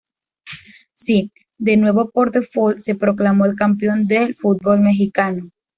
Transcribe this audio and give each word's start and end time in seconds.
Sí, 0.95 1.31
de 1.59 1.77
nuevo 1.77 2.09
por 2.09 2.31
default 2.31 2.77
se 2.79 2.95
proclamó 2.95 3.43
al 3.43 3.53
campeón 3.53 4.07
del 4.07 4.33
fútbol 4.33 4.79
mexicano. 4.81 5.51